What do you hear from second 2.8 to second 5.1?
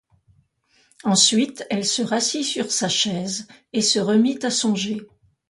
chaise et se remit à songer.